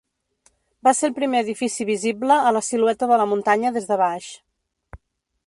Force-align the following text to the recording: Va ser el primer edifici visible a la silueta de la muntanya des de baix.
Va 0.87 0.93
ser 0.99 1.09
el 1.09 1.13
primer 1.17 1.41
edifici 1.45 1.87
visible 1.89 2.39
a 2.47 2.55
la 2.59 2.65
silueta 2.69 3.11
de 3.13 3.21
la 3.25 3.29
muntanya 3.35 3.75
des 3.79 3.91
de 3.93 4.01
baix. 4.07 4.33